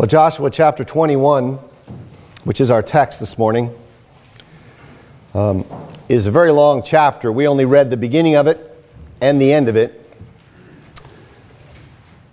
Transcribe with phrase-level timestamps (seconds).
[0.00, 1.58] Well, Joshua chapter 21,
[2.44, 3.70] which is our text this morning,
[5.34, 5.66] um,
[6.08, 7.30] is a very long chapter.
[7.30, 8.82] We only read the beginning of it
[9.20, 10.10] and the end of it.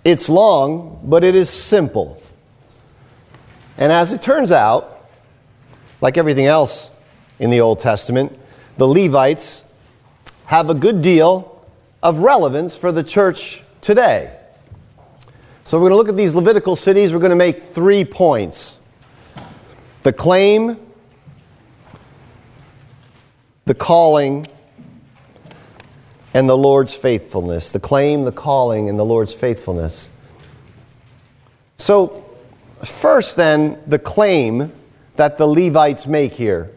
[0.02, 2.22] It's long, but it is simple.
[3.76, 5.06] And as it turns out,
[6.00, 6.90] like everything else
[7.38, 8.32] in the Old Testament,
[8.78, 9.62] the Levites
[10.46, 11.62] have a good deal
[12.02, 14.37] of relevance for the church today.
[15.68, 17.12] So we're going to look at these Levitical cities.
[17.12, 18.80] We're going to make three points
[20.02, 20.78] the claim,
[23.66, 24.46] the calling,
[26.32, 27.70] and the Lord's faithfulness.
[27.70, 30.08] The claim, the calling, and the Lord's faithfulness.
[31.76, 32.24] So,
[32.82, 34.72] first, then, the claim
[35.16, 36.70] that the Levites make here.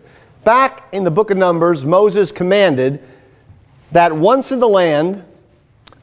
[0.44, 3.02] Back in the book of Numbers, Moses commanded
[3.94, 5.24] that once in the land,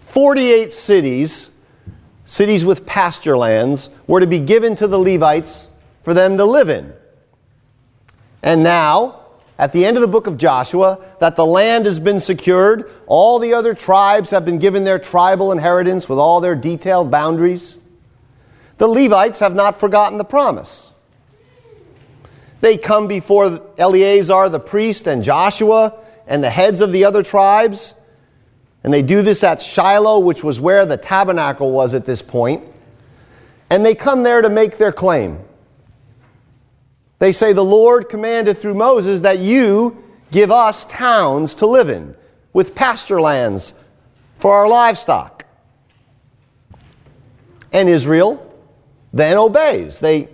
[0.07, 1.51] 48 cities
[2.29, 5.71] cities with pasture lands were to be given to the Levites
[6.03, 6.93] for them to live in.
[8.43, 9.23] And now,
[9.59, 13.39] at the end of the book of Joshua, that the land has been secured, all
[13.39, 17.79] the other tribes have been given their tribal inheritance with all their detailed boundaries.
[18.77, 20.93] The Levites have not forgotten the promise.
[22.61, 27.95] They come before Eleazar the priest and Joshua and the heads of the other tribes
[28.85, 32.65] and they do this at Shiloh, which was where the tabernacle was at this point.
[33.71, 35.41] And they come there to make their claim.
[37.19, 42.15] They say, The Lord commanded through Moses that you give us towns to live in
[42.53, 43.75] with pasture lands
[44.37, 45.45] for our livestock.
[47.73, 48.45] And Israel
[49.13, 50.01] then obeys.
[50.01, 50.29] They,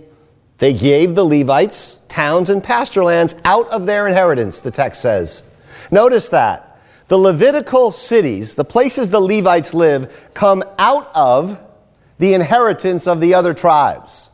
[0.57, 5.43] they gave the Levites towns and pasture lands out of their inheritance, the text says.
[5.91, 6.74] Notice that.
[7.07, 11.59] The Levitical cities, the places the Levites live, come out of
[12.17, 14.31] the inheritance of the other tribes.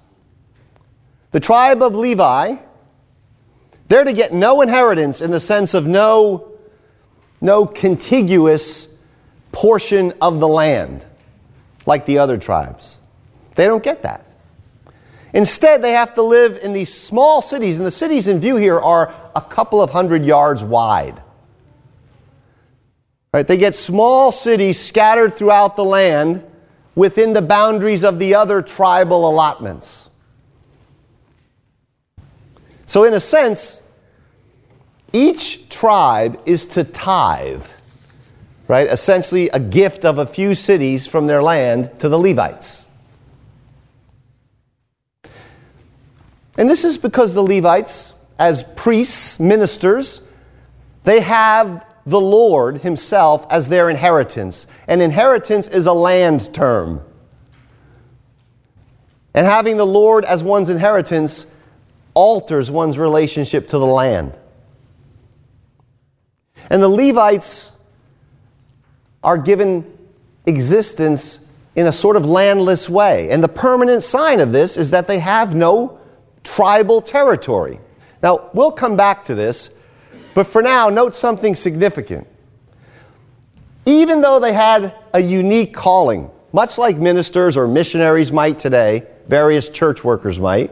[1.31, 2.57] The tribe of Levi,
[3.87, 6.51] they're to get no inheritance in the sense of no,
[7.41, 8.87] no contiguous
[9.51, 11.05] portion of the land
[11.85, 12.99] like the other tribes.
[13.55, 14.25] They don't get that.
[15.33, 18.79] Instead, they have to live in these small cities, and the cities in view here
[18.79, 21.21] are a couple of hundred yards wide.
[23.33, 23.47] Right?
[23.47, 26.43] They get small cities scattered throughout the land
[26.95, 30.09] within the boundaries of the other tribal allotments.
[32.85, 33.81] So, in a sense,
[35.13, 37.65] each tribe is to tithe,
[38.67, 38.87] right?
[38.87, 42.87] Essentially, a gift of a few cities from their land to the Levites.
[46.57, 50.21] And this is because the Levites, as priests, ministers,
[51.05, 54.67] they have the Lord Himself as their inheritance.
[54.87, 57.01] And inheritance is a land term.
[59.33, 61.45] And having the Lord as one's inheritance
[62.13, 64.37] alters one's relationship to the land.
[66.69, 67.71] And the Levites
[69.23, 69.97] are given
[70.45, 71.45] existence
[71.75, 73.29] in a sort of landless way.
[73.29, 75.99] And the permanent sign of this is that they have no
[76.43, 77.79] tribal territory.
[78.21, 79.69] Now, we'll come back to this
[80.33, 82.27] but for now, note something significant.
[83.85, 89.69] Even though they had a unique calling, much like ministers or missionaries might today, various
[89.69, 90.71] church workers might,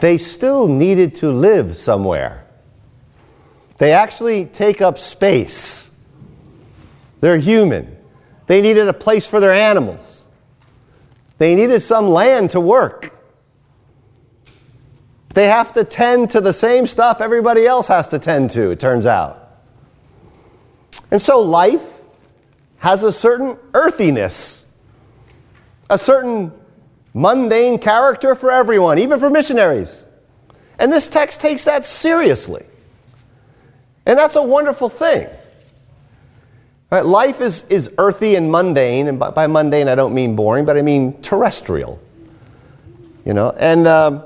[0.00, 2.44] they still needed to live somewhere.
[3.78, 5.90] They actually take up space.
[7.20, 7.96] They're human.
[8.46, 10.26] They needed a place for their animals.
[11.38, 13.13] They needed some land to work.
[15.34, 18.80] They have to tend to the same stuff everybody else has to tend to, it
[18.80, 19.40] turns out.
[21.10, 22.02] And so life
[22.78, 24.66] has a certain earthiness,
[25.90, 26.52] a certain
[27.14, 30.06] mundane character for everyone, even for missionaries.
[30.78, 32.64] And this text takes that seriously.
[34.06, 35.28] And that's a wonderful thing.
[36.90, 37.04] Right?
[37.04, 40.76] Life is, is earthy and mundane, and by, by, mundane I don't mean boring, but
[40.76, 42.00] I mean terrestrial.
[43.24, 44.22] You know, and um,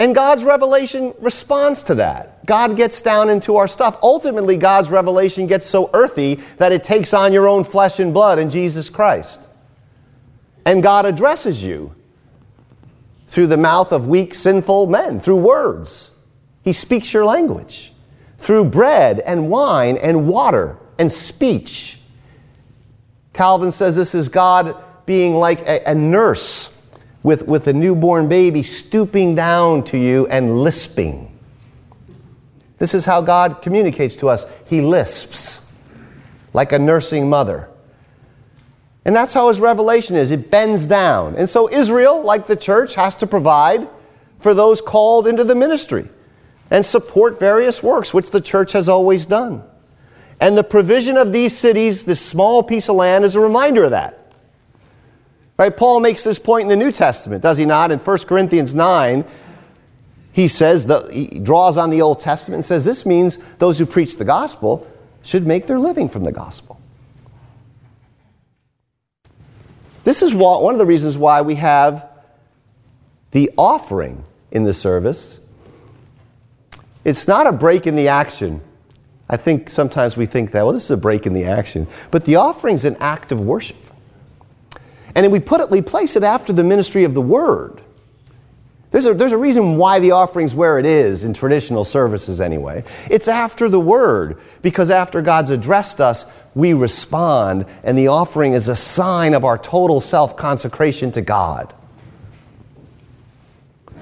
[0.00, 2.46] and God's revelation responds to that.
[2.46, 3.98] God gets down into our stuff.
[4.02, 8.38] Ultimately, God's revelation gets so earthy that it takes on your own flesh and blood
[8.38, 9.46] in Jesus Christ.
[10.64, 11.94] And God addresses you
[13.26, 16.10] through the mouth of weak, sinful men, through words.
[16.62, 17.92] He speaks your language,
[18.38, 21.98] through bread and wine and water and speech.
[23.34, 26.72] Calvin says this is God being like a, a nurse
[27.22, 31.38] with, with a newborn baby stooping down to you and lisping.
[32.78, 34.46] This is how God communicates to us.
[34.66, 35.70] He lisps
[36.52, 37.68] like a nursing mother.
[39.04, 40.30] And that's how his revelation is.
[40.30, 41.36] It bends down.
[41.36, 43.88] And so Israel, like the church, has to provide
[44.38, 46.08] for those called into the ministry
[46.70, 49.62] and support various works, which the church has always done.
[50.40, 53.90] And the provision of these cities, this small piece of land, is a reminder of
[53.90, 54.19] that.
[55.60, 55.76] Right?
[55.76, 57.90] Paul makes this point in the New Testament, does he not?
[57.90, 59.26] In 1 Corinthians 9,
[60.32, 63.84] he says, the, he draws on the Old Testament and says this means those who
[63.84, 64.90] preach the gospel
[65.22, 66.80] should make their living from the gospel.
[70.02, 72.08] This is one of the reasons why we have
[73.32, 75.46] the offering in the service.
[77.04, 78.62] It's not a break in the action.
[79.28, 81.86] I think sometimes we think that, well, this is a break in the action.
[82.10, 83.76] But the offering is an act of worship.
[85.20, 87.82] And we put it, we place it after the ministry of the word.
[88.90, 92.84] There's a, there's a reason why the offering's where it is in traditional services, anyway.
[93.10, 96.24] It's after the word, because after God's addressed us,
[96.54, 101.74] we respond, and the offering is a sign of our total self consecration to God.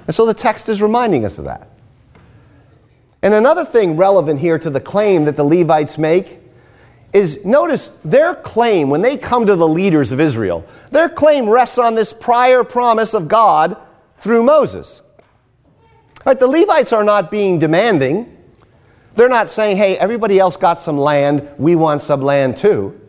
[0.06, 1.68] And so the text is reminding us of that.
[3.22, 6.38] And another thing relevant here to the claim that the Levites make
[7.12, 11.78] is notice their claim, when they come to the leaders of Israel, their claim rests
[11.78, 13.76] on this prior promise of God
[14.18, 15.02] through Moses.
[16.24, 18.36] Right, the Levites are not being demanding.
[19.14, 23.00] They're not saying, hey, everybody else got some land, we want some land too.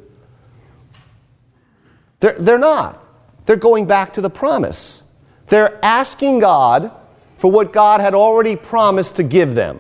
[2.20, 3.04] They're, they're not.
[3.46, 5.04] They're going back to the promise.
[5.48, 6.92] They're asking God
[7.38, 9.80] for what God had already promised to give them.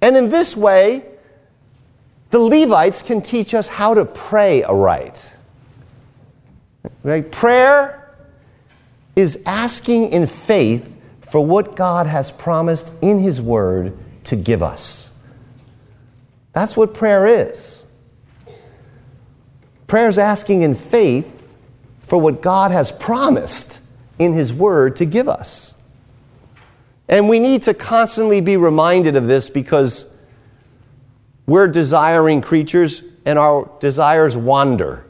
[0.00, 1.04] And in this way,
[2.30, 5.30] the Levites can teach us how to pray aright.
[7.02, 7.30] Right?
[7.30, 8.14] Prayer
[9.16, 15.10] is asking in faith for what God has promised in His Word to give us.
[16.52, 17.86] That's what prayer is.
[19.86, 21.56] Prayer is asking in faith
[22.02, 23.80] for what God has promised
[24.18, 25.74] in His Word to give us.
[27.08, 30.09] And we need to constantly be reminded of this because
[31.46, 35.04] we're desiring creatures and our desires wander.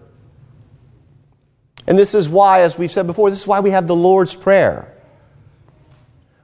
[1.86, 4.34] And this is why, as we've said before, this is why we have the Lord's
[4.34, 4.94] Prayer.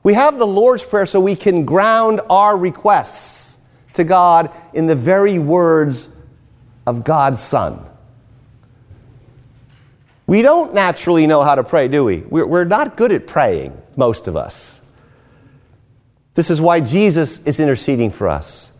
[0.03, 3.59] We have the Lord's Prayer so we can ground our requests
[3.95, 6.09] to God in the very words
[6.87, 7.85] of God's Son.
[10.27, 12.21] We don't naturally know how to pray, do we?
[12.21, 14.83] We're, not good at praying, most of us.
[16.35, 18.73] This is why Jesus is interceding for us.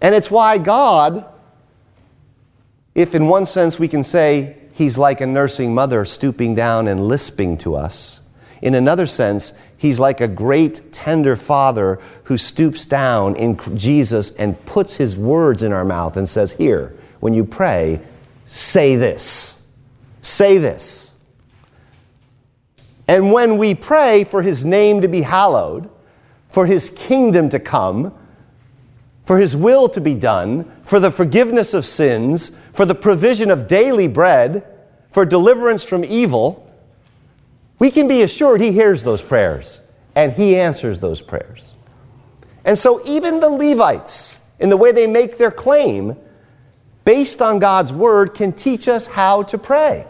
[0.00, 1.26] And it's why God,
[2.94, 7.08] if in one sense we can say he's like a nursing mother stooping down and
[7.08, 8.20] lisping to us.
[8.62, 14.64] In another sense, he's like a great tender father who stoops down in Jesus and
[14.66, 18.00] puts his words in our mouth and says, Here, when you pray,
[18.46, 19.60] say this.
[20.22, 21.14] Say this.
[23.06, 25.88] And when we pray for his name to be hallowed,
[26.48, 28.14] for his kingdom to come,
[29.28, 33.68] for his will to be done, for the forgiveness of sins, for the provision of
[33.68, 34.64] daily bread,
[35.10, 36.66] for deliverance from evil,
[37.78, 39.82] we can be assured he hears those prayers
[40.14, 41.74] and he answers those prayers.
[42.64, 46.16] And so, even the Levites, in the way they make their claim,
[47.04, 50.06] based on God's word, can teach us how to pray.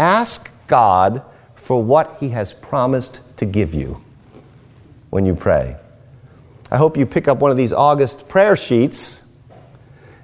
[0.00, 1.22] Ask God
[1.54, 4.02] for what he has promised to give you
[5.10, 5.76] when you pray.
[6.74, 9.24] I hope you pick up one of these August prayer sheets,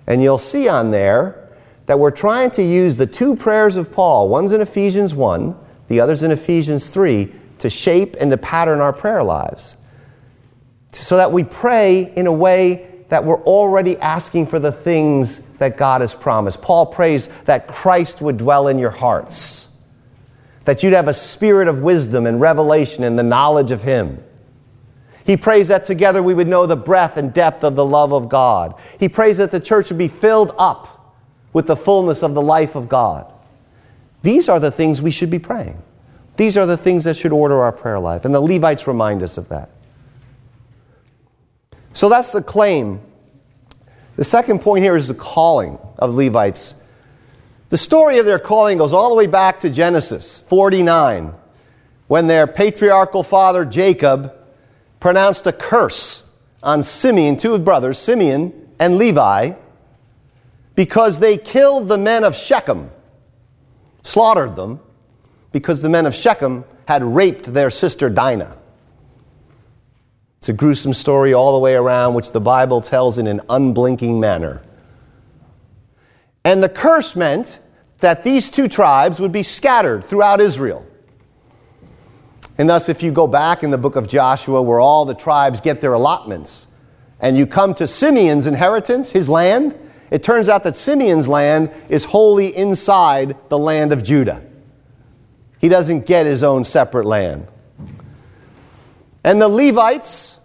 [0.08, 1.48] and you'll see on there
[1.86, 6.00] that we're trying to use the two prayers of Paul, one's in Ephesians 1, the
[6.00, 9.76] other's in Ephesians 3, to shape and to pattern our prayer lives.
[10.90, 15.76] So that we pray in a way that we're already asking for the things that
[15.76, 16.60] God has promised.
[16.60, 19.68] Paul prays that Christ would dwell in your hearts,
[20.64, 24.24] that you'd have a spirit of wisdom and revelation and the knowledge of Him
[25.30, 28.28] he prays that together we would know the breadth and depth of the love of
[28.28, 28.74] God.
[28.98, 31.14] He prays that the church would be filled up
[31.52, 33.32] with the fullness of the life of God.
[34.22, 35.80] These are the things we should be praying.
[36.36, 38.24] These are the things that should order our prayer life.
[38.24, 39.70] And the Levites remind us of that.
[41.92, 43.00] So that's the claim.
[44.16, 46.74] The second point here is the calling of Levites.
[47.68, 51.34] The story of their calling goes all the way back to Genesis 49,
[52.08, 54.34] when their patriarchal father Jacob
[55.00, 56.24] pronounced a curse
[56.62, 59.52] on Simeon, two brothers, Simeon and Levi,
[60.74, 62.90] because they killed the men of Shechem,
[64.02, 64.80] slaughtered them,
[65.52, 68.56] because the men of Shechem had raped their sister Dinah.
[70.38, 74.18] It's a gruesome story all the way around, which the Bible tells in an unblinking
[74.18, 74.62] manner.
[76.44, 77.60] And the curse meant
[77.98, 80.86] that these two tribes would be scattered throughout Israel.
[82.60, 85.62] And thus, if you go back in the book of Joshua, where all the tribes
[85.62, 86.66] get their allotments,
[87.18, 89.74] and you come to Simeon's inheritance, his land,
[90.10, 94.42] it turns out that Simeon's land is wholly inside the land of Judah.
[95.58, 97.46] He doesn't get his own separate land.
[99.24, 100.38] And the Levites,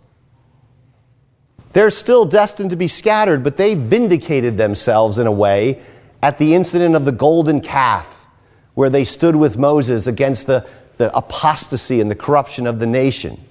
[1.73, 5.81] they're still destined to be scattered, but they vindicated themselves in a way
[6.23, 8.25] at the incident of the golden calf,
[8.73, 10.65] where they stood with Moses against the,
[10.97, 13.43] the apostasy and the corruption of the nation.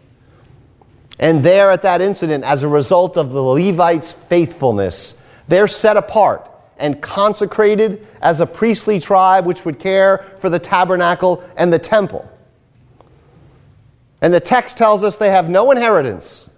[1.18, 5.14] And there at that incident, as a result of the Levites' faithfulness,
[5.46, 11.44] they're set apart and consecrated as a priestly tribe which would care for the tabernacle
[11.56, 12.28] and the temple.
[14.20, 16.50] And the text tells us they have no inheritance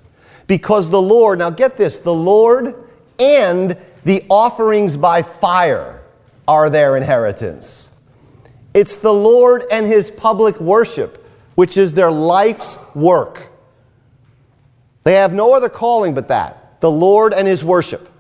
[0.47, 2.75] because the Lord, now get this, the Lord
[3.19, 6.01] and the offerings by fire
[6.47, 7.86] are their inheritance.
[8.77, 13.51] It's the Lord and his public worship, which is their life's work.
[15.03, 18.13] They have no other calling but that the Lord and his worship.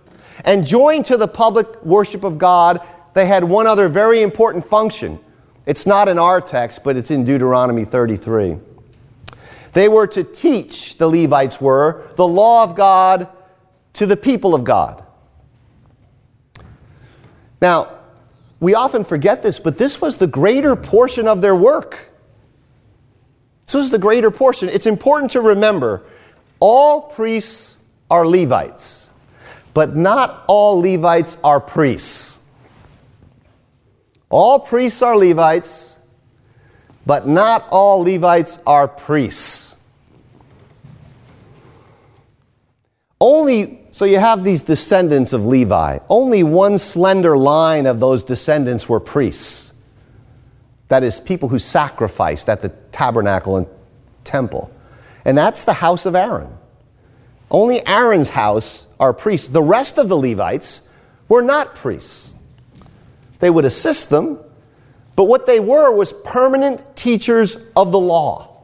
[0.46, 2.80] And joined to the public worship of God,
[3.12, 5.18] they had one other very important function.
[5.66, 8.56] It's not in our text, but it's in Deuteronomy 33.
[9.75, 13.28] They were to teach, the Levites were, the law of God
[13.92, 15.04] to the people of God.
[17.60, 17.96] Now,
[18.60, 22.10] we often forget this, but this was the greater portion of their work.
[23.66, 24.68] This was the greater portion.
[24.68, 26.02] It's important to remember
[26.60, 27.76] all priests
[28.10, 29.10] are Levites,
[29.75, 32.40] but not all Levites are priests.
[34.30, 35.98] All priests are Levites,
[37.04, 39.76] but not all Levites are priests.
[43.20, 46.00] Only, so you have these descendants of Levi.
[46.11, 49.73] Only one slender line of those descendants were priests.
[50.88, 53.67] That is, people who sacrificed at the tabernacle and
[54.23, 54.71] temple.
[55.25, 56.50] And that's the house of Aaron.
[57.50, 59.49] Only Aaron's house are priests.
[59.49, 60.83] The rest of the Levites
[61.31, 62.35] were not priests.
[63.38, 64.38] They would assist them,
[65.17, 68.59] but what they were was permanent teachers of the law.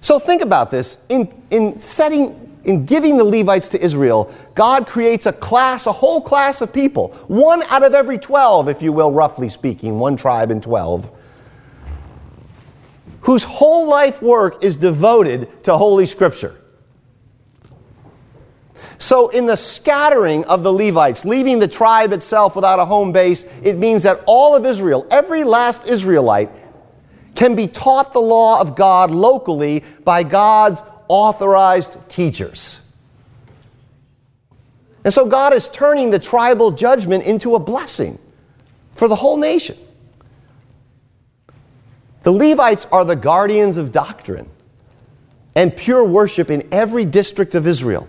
[0.00, 0.96] So think about this.
[1.10, 6.20] In, in setting, in giving the Levites to Israel, God creates a class, a whole
[6.20, 10.50] class of people, one out of every 12, if you will, roughly speaking, one tribe
[10.50, 11.10] in 12,
[13.20, 16.60] whose whole life work is devoted to Holy Scripture.
[18.98, 23.44] So, in the scattering of the Levites, leaving the tribe itself without a home base,
[23.62, 26.50] it means that all of Israel, every last Israelite,
[27.34, 32.80] can be taught the law of God locally by God's authorized teachers.
[35.04, 38.18] And so God is turning the tribal judgment into a blessing
[38.94, 39.76] for the whole nation.
[42.24, 44.48] The Levites are the guardians of doctrine
[45.54, 48.08] and pure worship in every district of Israel.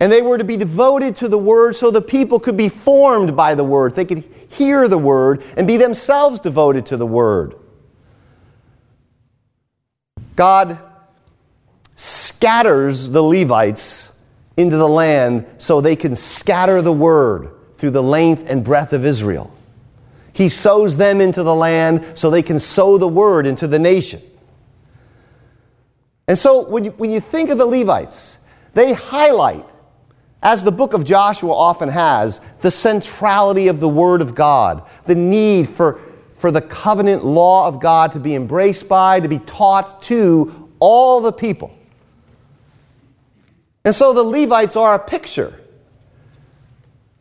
[0.00, 3.34] And they were to be devoted to the word so the people could be formed
[3.34, 3.96] by the word.
[3.96, 7.54] They could hear the word and be themselves devoted to the word.
[10.36, 10.78] God
[11.98, 14.12] scatters the Levites
[14.56, 19.04] into the land so they can scatter the word through the length and breadth of
[19.04, 19.52] Israel.
[20.32, 24.22] He sows them into the land so they can sow the word into the nation.
[26.26, 28.38] And so when you, when you think of the Levites,
[28.74, 29.66] they highlight,
[30.42, 35.14] as the book of Joshua often has, the centrality of the word of God, the
[35.14, 36.00] need for
[36.38, 41.20] for the covenant law of God to be embraced by, to be taught to all
[41.20, 41.76] the people.
[43.88, 45.58] And so the Levites are a picture,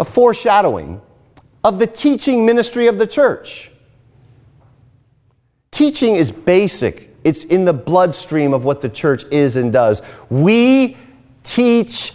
[0.02, 1.00] a foreshadowing
[1.64, 3.72] of the teaching ministry of the church.
[5.72, 10.02] Teaching is basic, it's in the bloodstream of what the church is and does.
[10.30, 10.98] We
[11.42, 12.12] teach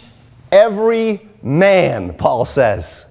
[0.51, 3.07] every man, Paul says.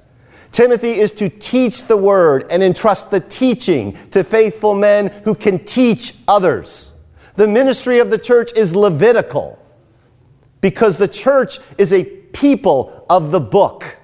[0.53, 5.65] Timothy is to teach the word and entrust the teaching to faithful men who can
[5.65, 6.93] teach others.
[7.35, 9.59] The ministry of the church is Levitical
[10.63, 13.99] because the church is a people of the book,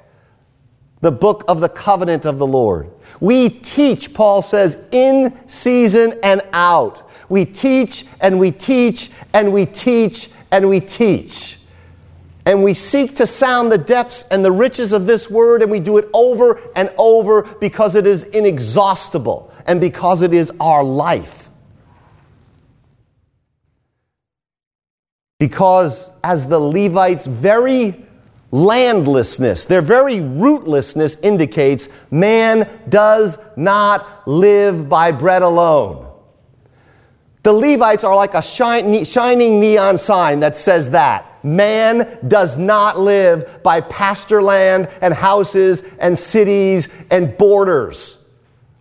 [1.00, 2.90] the book of the covenant of the Lord.
[3.20, 7.08] We teach, Paul says, in season and out.
[7.30, 11.58] We teach and we teach and we teach and we teach
[12.48, 15.80] and we seek to sound the depths and the riches of this word, and we
[15.80, 21.47] do it over and over because it is inexhaustible and because it is our life.
[25.38, 27.94] Because, as the Levites very
[28.50, 29.66] landlessness.
[29.66, 36.06] Their very rootlessness indicates man does not live by bread alone.
[37.42, 41.44] The Levites are like a shining neon sign that says that.
[41.44, 48.18] Man does not live by pasture land and houses and cities and borders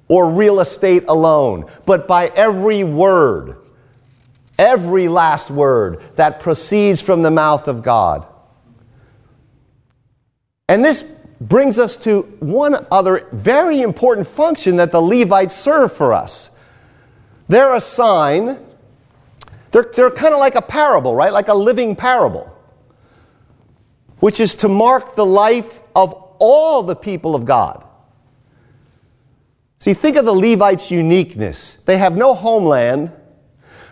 [0.08, 3.58] or real estate alone, but by every word,
[4.58, 8.26] every last word that proceeds from the mouth of God.
[10.68, 11.04] And this
[11.40, 16.50] brings us to one other very important function that the Levites serve for us.
[17.48, 18.60] They're a sign,
[19.72, 21.32] they're, they're kind of like a parable, right?
[21.32, 22.54] Like a living parable,
[24.20, 27.84] which is to mark the life of all the people of God.
[29.80, 31.76] See, think of the Levites' uniqueness.
[31.86, 33.12] They have no homeland,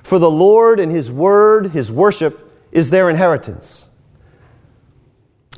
[0.05, 3.89] for the Lord and His Word, His worship, is their inheritance.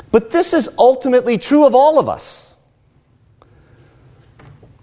[0.09, 2.55] But this is ultimately true of all of us.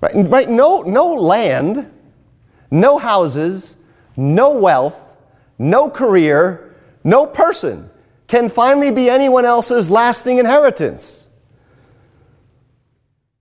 [0.03, 0.13] Right?
[0.15, 0.51] right?
[0.51, 1.91] No, no land,
[2.71, 3.77] no houses,
[4.19, 5.17] no wealth,
[5.59, 7.89] no career, no person
[8.27, 11.27] can finally be anyone else's lasting inheritance.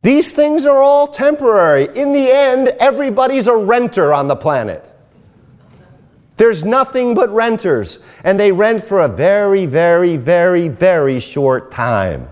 [0.03, 1.89] These things are all temporary.
[1.93, 4.92] In the end, everybody's a renter on the planet.
[6.43, 12.29] There's nothing but renters, and they rent for a very, very, very, very short time.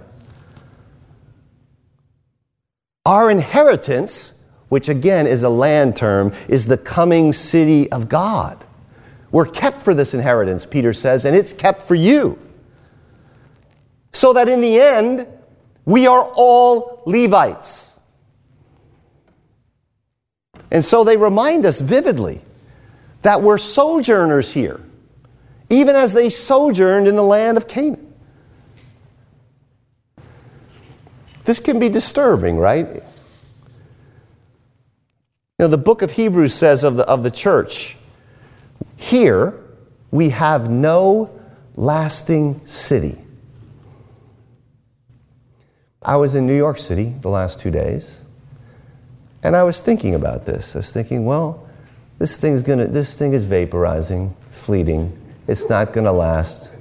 [3.06, 4.34] Our inheritance,
[4.68, 8.62] which again is a land term, is the coming city of God.
[9.32, 12.38] We're kept for this inheritance, Peter says, and it's kept for you.
[14.12, 15.26] So that in the end,
[15.86, 17.98] we are all Levites.
[20.70, 22.42] And so they remind us vividly
[23.22, 24.82] that were sojourners here,
[25.70, 28.14] even as they sojourned in the land of Canaan.
[31.44, 32.88] This can be disturbing, right?
[32.96, 33.02] You
[35.60, 37.98] know, the book of Hebrews says of the, of the church,
[38.96, 39.60] here
[40.10, 41.40] we have no
[41.76, 43.18] lasting city.
[46.02, 48.22] I was in New York City the last two days,
[49.44, 50.76] and I was thinking about this.
[50.76, 51.68] I was thinking, well,
[52.22, 55.18] this thing's gonna, this thing is vaporizing, fleeting.
[55.48, 56.72] It's not gonna last.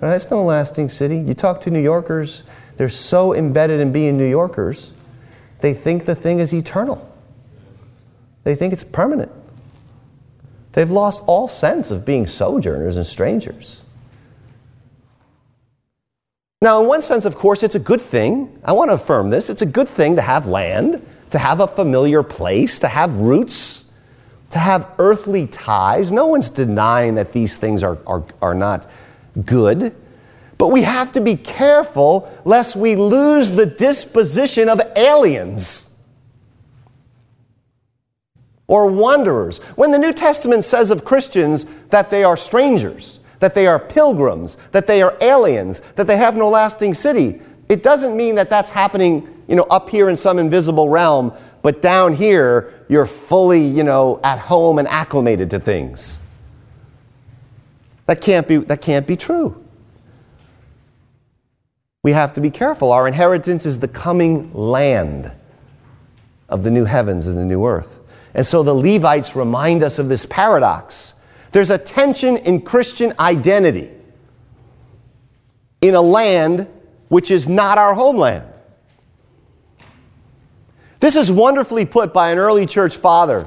[0.00, 0.14] Right?
[0.14, 1.18] It's no lasting city.
[1.18, 2.44] You talk to New Yorkers,
[2.76, 4.92] they're so embedded in being New Yorkers,
[5.62, 7.12] they think the thing is eternal.
[8.44, 9.32] They think it's permanent.
[10.74, 13.82] They've lost all sense of being sojourners and strangers.
[16.62, 18.60] Now, in one sense, of course, it's a good thing.
[18.64, 19.50] I want to affirm this.
[19.50, 23.85] It's a good thing to have land, to have a familiar place, to have roots
[24.56, 26.10] to have earthly ties.
[26.10, 28.88] No one's denying that these things are, are, are not
[29.44, 29.94] good.
[30.56, 35.90] But we have to be careful lest we lose the disposition of aliens
[38.66, 39.58] or wanderers.
[39.76, 44.56] When the New Testament says of Christians that they are strangers, that they are pilgrims,
[44.72, 48.70] that they are aliens, that they have no lasting city, it doesn't mean that that's
[48.70, 51.34] happening, you know, up here in some invisible realm,
[51.66, 56.20] but down here you're fully, you know, at home and acclimated to things.
[58.06, 59.64] That can't be, that can't be true.
[62.04, 62.92] We have to be careful.
[62.92, 65.32] Our inheritance is the coming land
[66.48, 67.98] of the new heavens and the new earth.
[68.32, 71.14] And so the Levites remind us of this paradox.
[71.50, 73.90] There's a tension in Christian identity
[75.80, 76.68] in a land
[77.08, 78.52] which is not our homeland.
[81.00, 83.46] This is wonderfully put by an early church father,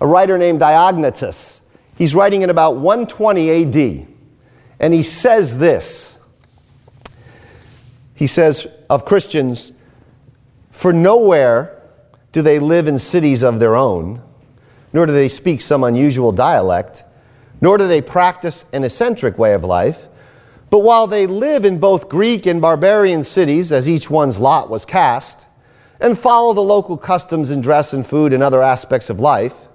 [0.00, 1.60] a writer named Diognetus.
[1.96, 4.06] He's writing in about 120 AD,
[4.80, 6.18] and he says this.
[8.14, 9.72] He says of Christians,
[10.70, 11.80] For nowhere
[12.32, 14.22] do they live in cities of their own,
[14.92, 17.04] nor do they speak some unusual dialect,
[17.60, 20.08] nor do they practice an eccentric way of life.
[20.70, 24.84] But while they live in both Greek and barbarian cities, as each one's lot was
[24.84, 25.46] cast,
[26.00, 29.68] and follow the local customs in dress and food and other aspects of life.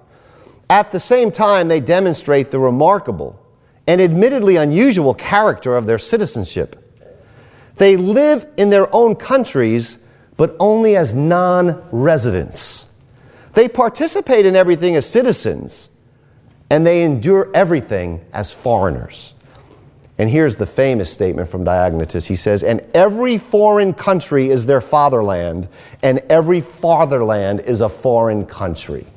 [0.69, 3.39] At the same time, they demonstrate the remarkable
[3.87, 6.81] and admittedly unusual character of their citizenship.
[7.75, 9.99] They live in their own countries,
[10.37, 12.87] but only as non residents.
[13.53, 15.89] They participate in everything as citizens,
[16.69, 19.34] and they endure everything as foreigners.
[20.17, 22.27] And here's the famous statement from Diognetus.
[22.27, 25.67] He says, And every foreign country is their fatherland,
[26.01, 29.07] and every fatherland is a foreign country.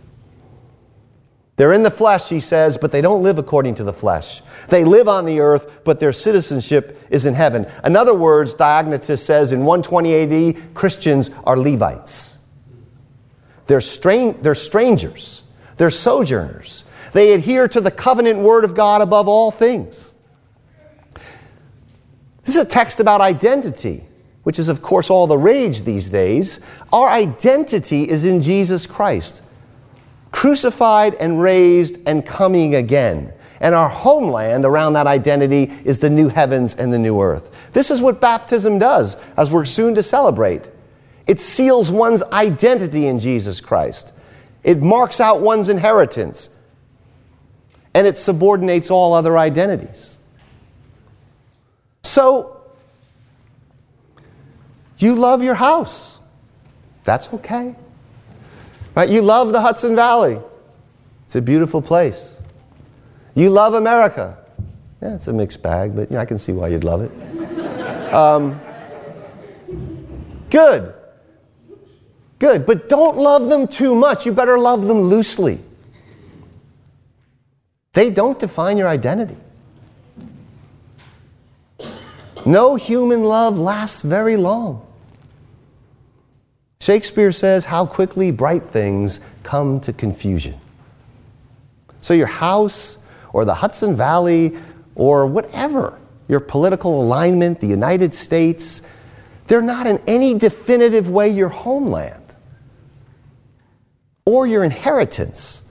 [1.58, 4.42] They're in the flesh, he says, but they don't live according to the flesh.
[4.68, 7.66] They live on the earth, but their citizenship is in heaven.
[7.84, 12.38] In other words, Diognetus says in 120 AD, Christians are Levites.
[13.66, 15.42] They're, stran- they're strangers,
[15.76, 16.84] they're sojourners.
[17.12, 20.14] They adhere to the covenant word of God above all things.
[22.48, 24.04] This is a text about identity,
[24.42, 26.60] which is, of course, all the rage these days.
[26.90, 29.42] Our identity is in Jesus Christ
[30.30, 33.34] crucified and raised and coming again.
[33.60, 37.54] And our homeland around that identity is the new heavens and the new earth.
[37.74, 40.70] This is what baptism does, as we're soon to celebrate.
[41.26, 44.14] It seals one's identity in Jesus Christ,
[44.64, 46.48] it marks out one's inheritance,
[47.92, 50.17] and it subordinates all other identities.
[52.08, 52.56] So,
[54.96, 56.20] you love your house.
[57.04, 57.76] That's okay.
[58.94, 59.10] Right?
[59.10, 60.40] You love the Hudson Valley.
[61.26, 62.40] It's a beautiful place.
[63.34, 64.38] You love America.
[65.02, 67.12] Yeah, it's a mixed bag, but I can see why you'd love it.
[68.08, 68.58] Um,
[70.48, 70.94] good.
[72.38, 72.64] Good.
[72.64, 74.24] But don't love them too much.
[74.24, 75.62] You better love them loosely.
[77.92, 79.36] They don't define your identity.
[82.48, 84.82] No human love lasts very long.
[86.80, 90.58] Shakespeare says, How quickly bright things come to confusion.
[92.00, 92.96] So, your house
[93.34, 94.56] or the Hudson Valley
[94.94, 98.80] or whatever, your political alignment, the United States,
[99.48, 102.34] they're not in any definitive way your homeland
[104.24, 105.62] or your inheritance.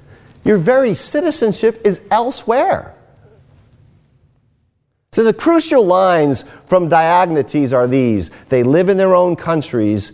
[0.46, 2.94] Your very citizenship is elsewhere.
[5.12, 10.12] So the crucial lines from Diognetus are these they live in their own countries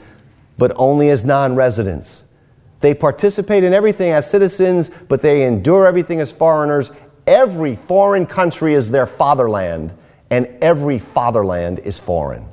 [0.58, 2.26] but only as non residents.
[2.80, 6.92] They participate in everything as citizens, but they endure everything as foreigners.
[7.26, 9.94] Every foreign country is their fatherland,
[10.30, 12.46] and every fatherland is foreign.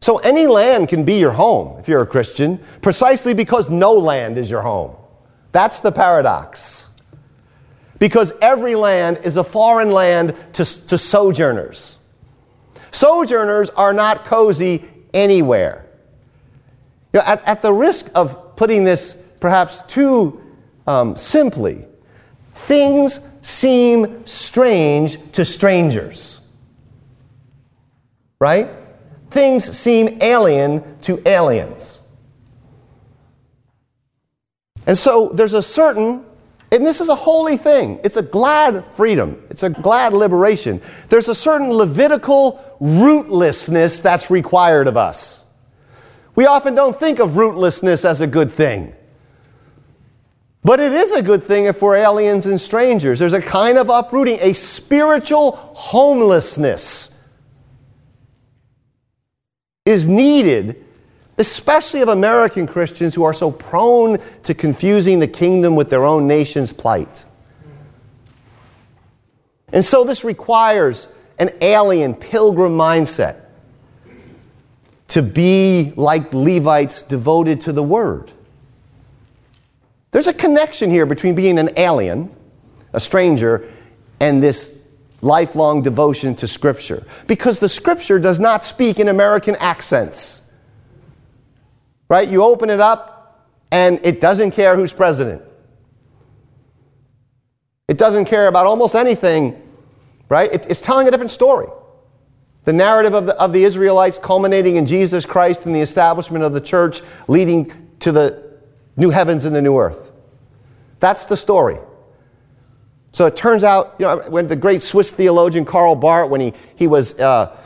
[0.00, 4.38] So any land can be your home if you're a Christian, precisely because no land
[4.38, 4.94] is your home.
[5.50, 6.85] That's the paradox.
[7.98, 11.98] Because every land is a foreign land to, to sojourners.
[12.90, 15.86] Sojourners are not cozy anywhere.
[17.12, 20.42] You know, at, at the risk of putting this perhaps too
[20.86, 21.84] um, simply,
[22.52, 26.40] things seem strange to strangers.
[28.38, 28.68] Right?
[29.30, 32.00] Things seem alien to aliens.
[34.86, 36.24] And so there's a certain,
[36.72, 40.82] and this is a holy thing, it's a glad freedom, it's a glad liberation.
[41.08, 45.44] There's a certain Levitical rootlessness that's required of us.
[46.34, 48.92] We often don't think of rootlessness as a good thing.
[50.62, 53.20] But it is a good thing if we're aliens and strangers.
[53.20, 57.12] There's a kind of uprooting, a spiritual homelessness
[59.84, 60.84] is needed,
[61.38, 66.26] especially of American Christians who are so prone to confusing the kingdom with their own
[66.26, 67.24] nation's plight.
[69.72, 73.40] And so this requires an alien pilgrim mindset
[75.08, 78.32] to be like Levites devoted to the word.
[80.10, 82.34] There's a connection here between being an alien,
[82.92, 83.70] a stranger,
[84.18, 84.76] and this
[85.20, 87.06] lifelong devotion to Scripture.
[87.26, 90.42] Because the Scripture does not speak in American accents.
[92.08, 92.28] Right?
[92.28, 95.42] You open it up, and it doesn't care who's president.
[97.88, 99.60] It doesn't care about almost anything,
[100.28, 100.52] right?
[100.52, 101.68] It, it's telling a different story.
[102.64, 106.52] The narrative of the, of the Israelites culminating in Jesus Christ and the establishment of
[106.52, 108.42] the church leading to the
[108.96, 110.10] new heavens and the new earth.
[110.98, 111.78] That's the story.
[113.12, 116.52] So it turns out, you know, when the great Swiss theologian Karl Barth, when he,
[116.74, 117.56] he was uh,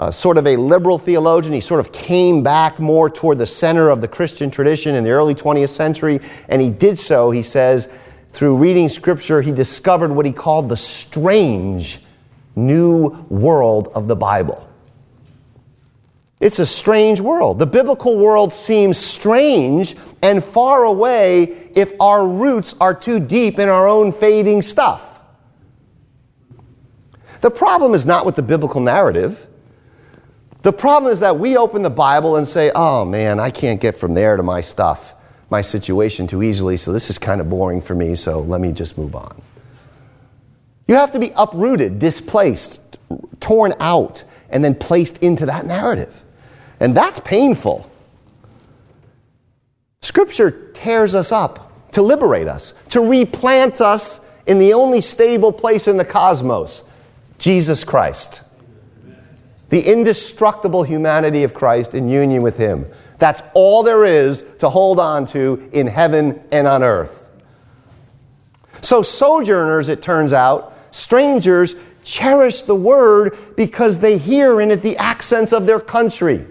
[0.00, 3.90] uh, sort of a liberal theologian, he sort of came back more toward the center
[3.90, 7.86] of the Christian tradition in the early 20th century, and he did so, he says,
[8.30, 11.98] through reading scripture, he discovered what he called the strange
[12.56, 14.66] new world of the Bible.
[16.40, 17.58] It's a strange world.
[17.58, 23.68] The biblical world seems strange and far away if our roots are too deep in
[23.68, 25.20] our own fading stuff.
[27.42, 29.46] The problem is not with the biblical narrative.
[30.62, 33.96] The problem is that we open the Bible and say, oh man, I can't get
[33.96, 35.14] from there to my stuff,
[35.48, 38.72] my situation too easily, so this is kind of boring for me, so let me
[38.72, 39.40] just move on.
[40.86, 42.98] You have to be uprooted, displaced,
[43.38, 46.24] torn out, and then placed into that narrative.
[46.78, 47.90] And that's painful.
[50.02, 55.88] Scripture tears us up to liberate us, to replant us in the only stable place
[55.88, 56.84] in the cosmos
[57.38, 58.42] Jesus Christ.
[59.70, 62.86] The indestructible humanity of Christ in union with Him.
[63.18, 67.28] That's all there is to hold on to in heaven and on earth.
[68.82, 74.96] So, sojourners, it turns out, strangers, cherish the word because they hear in it the
[74.96, 76.46] accents of their country.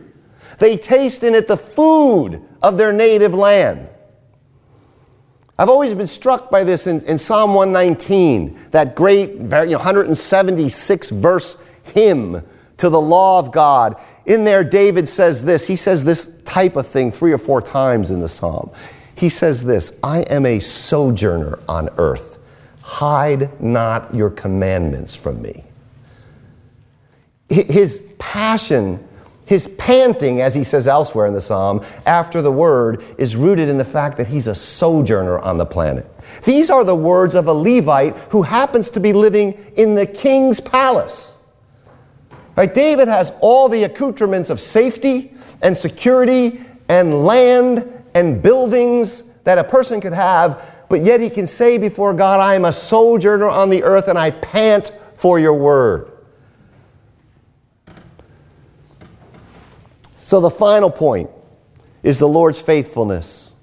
[0.59, 3.89] They taste in it the food of their native land.
[5.57, 11.09] I've always been struck by this in, in Psalm 119, that great you know, 176
[11.09, 12.43] verse hymn
[12.79, 13.99] to the law of God.
[14.25, 15.67] In there, David says this.
[15.67, 18.71] He says this type of thing three or four times in the psalm.
[19.15, 22.37] He says this I am a sojourner on earth.
[22.81, 25.63] Hide not your commandments from me.
[27.49, 29.07] His passion
[29.49, 33.79] his panting, as he says elsewhere in the psalm, after the word is rooted in
[33.79, 36.05] the fact that he's a sojourner on the planet.
[36.43, 40.59] These are the words of a Levite who happens to be living in the king's
[40.59, 41.35] palace.
[42.59, 42.73] Right?
[42.73, 49.63] David has all the accoutrements of safety and security and land and buildings that a
[49.63, 53.69] person could have, but yet he can say before God, I am a sojourner on
[53.69, 56.11] the earth and I pant for your word.
[60.17, 61.29] So the final point
[62.03, 63.53] is the Lord's faithfulness.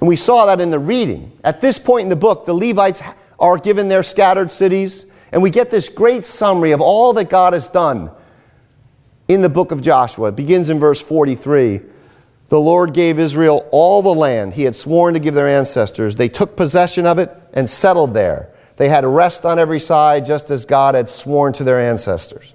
[0.00, 1.38] And we saw that in the reading.
[1.44, 3.02] At this point in the book, the Levites
[3.38, 7.54] are given their scattered cities, and we get this great summary of all that God
[7.54, 8.10] has done
[9.28, 10.28] in the book of Joshua.
[10.28, 11.80] It begins in verse 43.
[12.48, 16.16] The Lord gave Israel all the land he had sworn to give their ancestors.
[16.16, 18.50] They took possession of it and settled there.
[18.76, 22.54] They had rest on every side, just as God had sworn to their ancestors.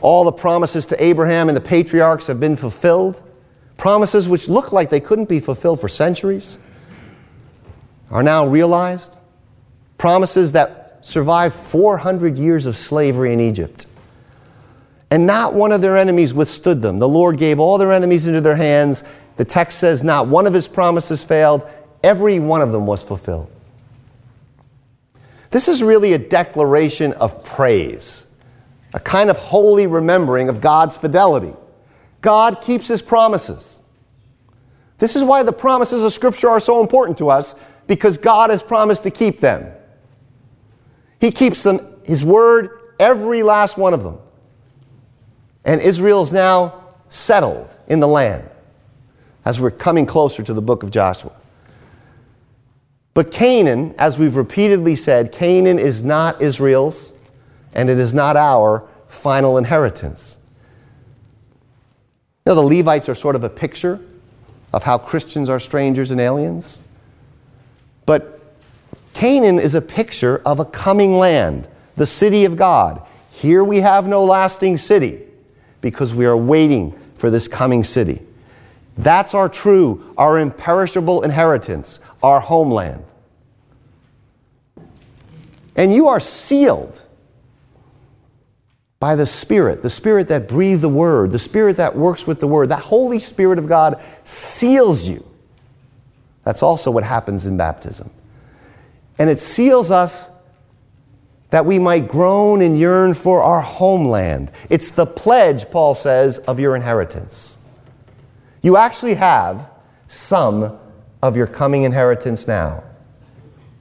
[0.00, 3.22] All the promises to Abraham and the patriarchs have been fulfilled.
[3.76, 6.58] Promises which looked like they couldn't be fulfilled for centuries
[8.10, 9.18] are now realized.
[10.02, 13.86] Promises that survived 400 years of slavery in Egypt.
[15.12, 16.98] And not one of their enemies withstood them.
[16.98, 19.04] The Lord gave all their enemies into their hands.
[19.36, 21.64] The text says not one of his promises failed,
[22.02, 23.48] every one of them was fulfilled.
[25.52, 28.26] This is really a declaration of praise
[28.94, 31.54] a kind of holy remembering of God's fidelity.
[32.22, 33.78] God keeps his promises.
[34.98, 37.54] This is why the promises of Scripture are so important to us,
[37.86, 39.72] because God has promised to keep them.
[41.22, 44.18] He keeps them, his word, every last one of them.
[45.64, 48.50] And Israel is now settled in the land
[49.44, 51.30] as we're coming closer to the book of Joshua.
[53.14, 57.14] But Canaan, as we've repeatedly said, Canaan is not Israel's
[57.72, 60.38] and it is not our final inheritance.
[62.44, 64.00] You know, the Levites are sort of a picture
[64.72, 66.82] of how Christians are strangers and aliens.
[68.06, 68.41] But
[69.22, 73.00] Canaan is a picture of a coming land, the city of God.
[73.30, 75.20] Here we have no lasting city
[75.80, 78.20] because we are waiting for this coming city.
[78.98, 83.04] That's our true, our imperishable inheritance, our homeland.
[85.76, 87.00] And you are sealed
[88.98, 92.48] by the Spirit, the Spirit that breathed the Word, the Spirit that works with the
[92.48, 92.70] Word.
[92.70, 95.24] That Holy Spirit of God seals you.
[96.42, 98.10] That's also what happens in baptism.
[99.22, 100.28] And it seals us
[101.50, 104.50] that we might groan and yearn for our homeland.
[104.68, 107.56] It's the pledge, Paul says, of your inheritance.
[108.62, 109.70] You actually have
[110.08, 110.76] some
[111.22, 112.82] of your coming inheritance now.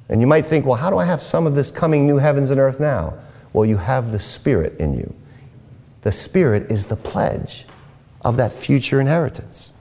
[0.10, 2.51] And you might think, well, how do I have some of this coming new heavens
[2.51, 3.15] and earth now?
[3.51, 5.12] Well, you have the Spirit in you.
[6.04, 7.65] The Spirit is the pledge
[8.23, 9.73] of that future inheritance.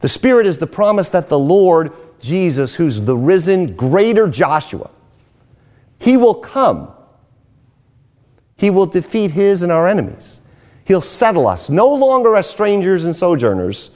[0.00, 4.90] The Spirit is the promise that the Lord Jesus, who's the risen greater Joshua,
[5.98, 6.92] he will come.
[8.56, 10.40] He will defeat his and our enemies.
[10.84, 13.90] He'll settle us no longer as strangers and sojourners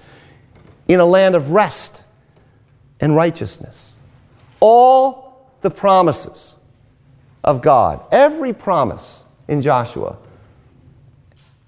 [0.88, 2.02] in a land of rest
[3.00, 3.96] and righteousness.
[4.58, 6.56] All the promises
[7.44, 8.04] of God.
[8.10, 10.16] Every promise in Joshua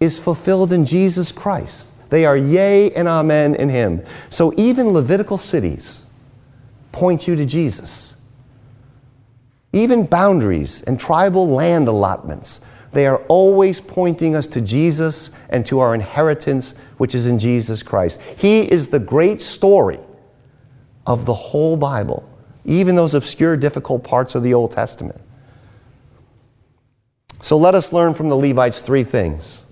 [0.00, 1.92] is fulfilled in Jesus Christ.
[2.10, 4.04] They are yea and amen in Him.
[4.28, 6.01] So even Levitical cities
[6.92, 8.16] point you to Jesus.
[9.72, 12.60] Even boundaries and tribal land allotments,
[12.92, 17.82] they are always pointing us to Jesus and to our inheritance, which is in Jesus
[17.82, 18.20] Christ.
[18.36, 19.98] He is the great story
[21.06, 22.28] of the whole Bible,
[22.66, 25.20] even those obscure, difficult parts of the Old Testament.
[27.40, 29.66] So let us learn from the Levites three things.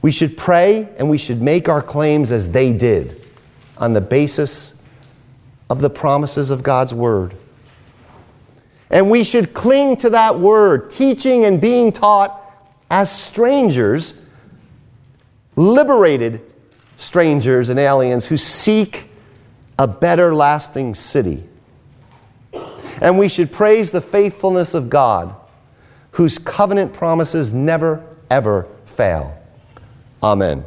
[0.00, 3.22] We should pray and we should make our claims as they did
[3.76, 4.74] on the basis
[5.70, 7.34] of the promises of God's Word.
[8.90, 12.40] And we should cling to that Word, teaching and being taught
[12.90, 14.20] as strangers,
[15.56, 16.40] liberated
[16.96, 19.08] strangers and aliens who seek
[19.78, 21.44] a better lasting city.
[23.00, 25.34] And we should praise the faithfulness of God,
[26.12, 29.38] whose covenant promises never, ever fail.
[30.22, 30.64] Amen.